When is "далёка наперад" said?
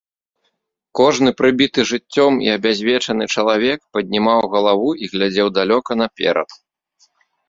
5.59-6.49